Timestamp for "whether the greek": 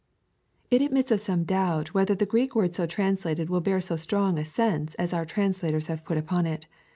1.93-2.55